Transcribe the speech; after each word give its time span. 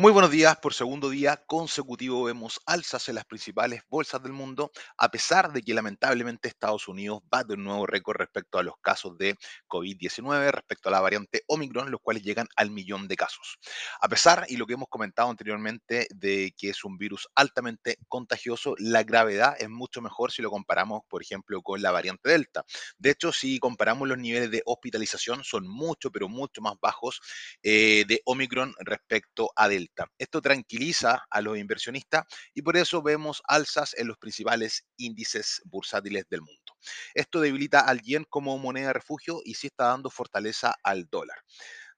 Muy 0.00 0.12
buenos 0.12 0.30
días. 0.30 0.56
Por 0.56 0.72
segundo 0.72 1.10
día 1.10 1.44
consecutivo 1.44 2.24
vemos 2.24 2.58
alzas 2.64 3.06
en 3.10 3.16
las 3.16 3.26
principales 3.26 3.82
bolsas 3.90 4.22
del 4.22 4.32
mundo, 4.32 4.72
a 4.96 5.10
pesar 5.10 5.52
de 5.52 5.60
que 5.60 5.74
lamentablemente 5.74 6.48
Estados 6.48 6.88
Unidos 6.88 7.20
va 7.32 7.44
de 7.44 7.52
un 7.52 7.64
nuevo 7.64 7.84
récord 7.84 8.16
respecto 8.16 8.58
a 8.58 8.62
los 8.62 8.76
casos 8.80 9.18
de 9.18 9.36
COVID-19, 9.68 10.52
respecto 10.52 10.88
a 10.88 10.92
la 10.92 11.02
variante 11.02 11.42
Omicron, 11.48 11.90
los 11.90 12.00
cuales 12.00 12.22
llegan 12.22 12.48
al 12.56 12.70
millón 12.70 13.08
de 13.08 13.16
casos. 13.16 13.58
A 14.00 14.08
pesar, 14.08 14.46
y 14.48 14.56
lo 14.56 14.66
que 14.66 14.72
hemos 14.72 14.88
comentado 14.88 15.28
anteriormente, 15.28 16.06
de 16.14 16.54
que 16.56 16.70
es 16.70 16.82
un 16.82 16.96
virus 16.96 17.28
altamente 17.34 17.98
contagioso, 18.08 18.76
la 18.78 19.02
gravedad 19.02 19.54
es 19.58 19.68
mucho 19.68 20.00
mejor 20.00 20.32
si 20.32 20.40
lo 20.40 20.48
comparamos, 20.48 21.02
por 21.10 21.20
ejemplo, 21.20 21.60
con 21.60 21.82
la 21.82 21.90
variante 21.90 22.30
Delta. 22.30 22.64
De 22.96 23.10
hecho, 23.10 23.32
si 23.32 23.58
comparamos 23.58 24.08
los 24.08 24.16
niveles 24.16 24.50
de 24.50 24.62
hospitalización, 24.64 25.44
son 25.44 25.68
mucho, 25.68 26.10
pero 26.10 26.26
mucho 26.26 26.62
más 26.62 26.76
bajos 26.80 27.20
eh, 27.62 28.06
de 28.08 28.22
Omicron 28.24 28.74
respecto 28.78 29.50
a 29.54 29.68
Delta. 29.68 29.89
Esto 30.18 30.40
tranquiliza 30.40 31.24
a 31.30 31.40
los 31.40 31.58
inversionistas 31.58 32.24
y 32.54 32.62
por 32.62 32.76
eso 32.76 33.02
vemos 33.02 33.42
alzas 33.46 33.94
en 33.96 34.08
los 34.08 34.18
principales 34.18 34.84
índices 34.96 35.60
bursátiles 35.64 36.24
del 36.28 36.42
mundo. 36.42 36.76
Esto 37.14 37.40
debilita 37.40 37.80
al 37.80 38.00
yen 38.00 38.24
como 38.24 38.56
moneda 38.58 38.88
de 38.88 38.92
refugio 38.94 39.40
y 39.44 39.54
sí 39.54 39.68
está 39.68 39.86
dando 39.86 40.10
fortaleza 40.10 40.74
al 40.82 41.06
dólar. 41.10 41.38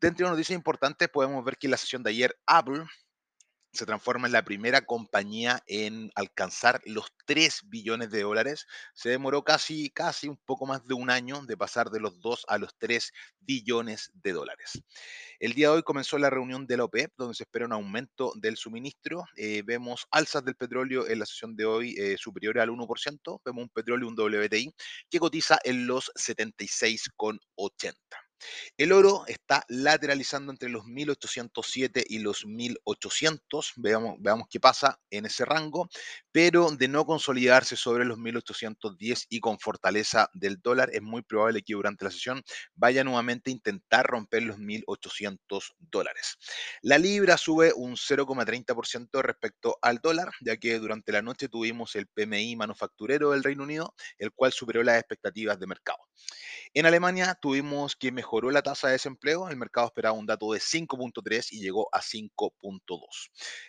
Dentro 0.00 0.26
de 0.26 0.32
noticias 0.32 0.56
importantes 0.56 1.08
podemos 1.08 1.44
ver 1.44 1.56
que 1.56 1.66
en 1.66 1.70
la 1.70 1.76
sesión 1.78 2.02
de 2.02 2.10
ayer 2.10 2.36
Apple 2.46 2.84
se 3.76 3.86
transforma 3.86 4.26
en 4.26 4.32
la 4.32 4.44
primera 4.44 4.80
compañía 4.80 5.62
en 5.66 6.10
alcanzar 6.14 6.80
los 6.84 7.12
3 7.26 7.62
billones 7.66 8.10
de 8.10 8.22
dólares. 8.22 8.66
Se 8.94 9.10
demoró 9.10 9.44
casi, 9.44 9.90
casi 9.90 10.28
un 10.28 10.36
poco 10.36 10.66
más 10.66 10.86
de 10.86 10.94
un 10.94 11.10
año 11.10 11.42
de 11.42 11.56
pasar 11.56 11.90
de 11.90 12.00
los 12.00 12.20
2 12.20 12.46
a 12.48 12.58
los 12.58 12.76
3 12.78 13.12
billones 13.40 14.10
de 14.14 14.32
dólares. 14.32 14.82
El 15.38 15.52
día 15.52 15.68
de 15.68 15.76
hoy 15.76 15.82
comenzó 15.82 16.18
la 16.18 16.30
reunión 16.30 16.66
de 16.66 16.78
la 16.78 16.84
OPEP, 16.84 17.12
donde 17.16 17.34
se 17.34 17.44
espera 17.44 17.66
un 17.66 17.72
aumento 17.72 18.32
del 18.36 18.56
suministro. 18.56 19.24
Eh, 19.36 19.62
vemos 19.64 20.06
alzas 20.10 20.44
del 20.44 20.56
petróleo 20.56 21.06
en 21.06 21.18
la 21.18 21.26
sesión 21.26 21.54
de 21.54 21.66
hoy 21.66 21.94
eh, 21.98 22.16
superiores 22.18 22.62
al 22.62 22.70
1%. 22.70 23.40
Vemos 23.44 23.62
un 23.62 23.68
petróleo, 23.68 24.08
un 24.08 24.18
WTI, 24.18 24.74
que 25.10 25.18
cotiza 25.18 25.58
en 25.64 25.86
los 25.86 26.10
76,80. 26.14 28.25
El 28.76 28.92
oro 28.92 29.24
está 29.26 29.64
lateralizando 29.68 30.52
entre 30.52 30.68
los 30.68 30.84
1807 30.84 32.04
y 32.08 32.18
los 32.18 32.44
1800. 32.46 33.72
Veamos, 33.76 34.46
qué 34.50 34.60
pasa 34.60 35.00
en 35.10 35.26
ese 35.26 35.44
rango, 35.44 35.88
pero 36.32 36.70
de 36.70 36.88
no 36.88 37.06
consolidarse 37.06 37.76
sobre 37.76 38.04
los 38.04 38.18
1810 38.18 39.26
y 39.28 39.40
con 39.40 39.58
fortaleza 39.58 40.30
del 40.34 40.60
dólar, 40.60 40.90
es 40.92 41.02
muy 41.02 41.22
probable 41.22 41.62
que 41.62 41.74
durante 41.74 42.04
la 42.04 42.10
sesión 42.10 42.42
vaya 42.74 43.04
nuevamente 43.04 43.50
a 43.50 43.54
intentar 43.54 44.06
romper 44.06 44.42
los 44.42 44.58
1800 44.58 45.74
dólares. 45.78 46.36
La 46.82 46.98
libra 46.98 47.38
sube 47.38 47.72
un 47.74 47.96
0,30% 47.96 49.22
respecto 49.22 49.78
al 49.80 49.98
dólar, 49.98 50.30
ya 50.40 50.56
que 50.56 50.78
durante 50.78 51.12
la 51.12 51.22
noche 51.22 51.48
tuvimos 51.48 51.96
el 51.96 52.06
PMI 52.06 52.56
manufacturero 52.56 53.30
del 53.30 53.44
Reino 53.44 53.62
Unido, 53.62 53.94
el 54.18 54.32
cual 54.32 54.52
superó 54.52 54.82
las 54.82 54.98
expectativas 54.98 55.58
de 55.58 55.66
mercado. 55.66 55.98
En 56.76 56.84
Alemania 56.84 57.34
tuvimos 57.40 57.96
que 57.96 58.12
mejoró 58.12 58.50
la 58.50 58.60
tasa 58.60 58.88
de 58.88 58.92
desempleo, 58.92 59.48
el 59.48 59.56
mercado 59.56 59.86
esperaba 59.86 60.12
un 60.12 60.26
dato 60.26 60.52
de 60.52 60.60
5.3 60.60 61.46
y 61.52 61.60
llegó 61.60 61.88
a 61.90 62.02
5.2. 62.02 62.98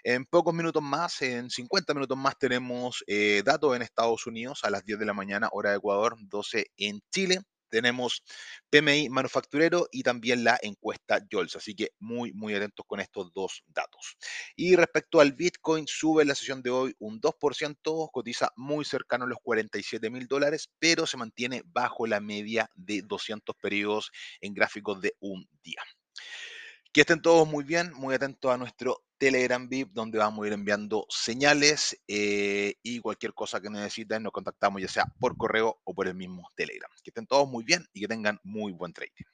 En 0.03 0.25
pocos 0.25 0.53
minutos 0.53 0.83
más, 0.83 1.21
en 1.21 1.49
50 1.49 1.93
minutos 1.93 2.17
más, 2.17 2.37
tenemos 2.37 3.05
eh, 3.07 3.43
datos 3.45 3.73
en 3.77 3.81
Estados 3.81 4.27
Unidos 4.27 4.65
a 4.65 4.71
las 4.71 4.83
10 4.83 4.99
de 4.99 5.05
la 5.05 5.13
mañana, 5.13 5.47
hora 5.53 5.69
de 5.69 5.77
Ecuador, 5.77 6.17
12 6.19 6.65
en 6.75 6.99
Chile 7.09 7.39
tenemos 7.69 8.23
PMI 8.69 9.09
manufacturero 9.09 9.87
y 9.91 10.03
también 10.03 10.43
la 10.43 10.57
encuesta 10.61 11.19
JOLS. 11.31 11.55
Así 11.57 11.75
que 11.75 11.91
muy, 11.99 12.33
muy 12.33 12.53
atentos 12.55 12.85
con 12.87 12.99
estos 12.99 13.33
dos 13.33 13.63
datos. 13.67 14.17
Y 14.55 14.75
respecto 14.75 15.19
al 15.19 15.33
Bitcoin, 15.33 15.85
sube 15.87 16.21
en 16.23 16.29
la 16.29 16.35
sesión 16.35 16.61
de 16.61 16.69
hoy 16.69 16.95
un 16.99 17.19
2%, 17.19 18.09
cotiza 18.11 18.51
muy 18.55 18.85
cercano 18.85 19.25
a 19.25 19.27
los 19.27 19.39
47 19.41 20.09
mil 20.09 20.27
dólares, 20.27 20.69
pero 20.79 21.05
se 21.05 21.17
mantiene 21.17 21.63
bajo 21.65 22.07
la 22.07 22.19
media 22.19 22.69
de 22.75 23.01
200 23.01 23.55
periodos 23.61 24.11
en 24.41 24.53
gráficos 24.53 25.01
de 25.01 25.15
un 25.19 25.47
día. 25.63 25.81
Que 26.97 27.01
estén 27.01 27.21
todos 27.21 27.47
muy 27.47 27.63
bien, 27.63 27.93
muy 27.93 28.15
atentos 28.15 28.51
a 28.51 28.57
nuestro 28.57 29.03
Telegram 29.19 29.69
VIP, 29.69 29.91
donde 29.93 30.17
vamos 30.17 30.43
a 30.43 30.47
ir 30.47 30.53
enviando 30.53 31.05
señales 31.09 31.95
eh, 32.07 32.73
y 32.81 33.01
cualquier 33.01 33.35
cosa 33.35 33.61
que 33.61 33.69
necesiten, 33.69 34.23
nos 34.23 34.31
contactamos 34.31 34.81
ya 34.81 34.87
sea 34.87 35.05
por 35.19 35.37
correo 35.37 35.79
o 35.83 35.93
por 35.93 36.07
el 36.07 36.15
mismo 36.15 36.49
Telegram. 36.55 36.89
Que 37.03 37.11
estén 37.11 37.27
todos 37.27 37.47
muy 37.47 37.63
bien 37.63 37.85
y 37.93 38.01
que 38.01 38.07
tengan 38.07 38.39
muy 38.43 38.71
buen 38.71 38.93
trading. 38.93 39.25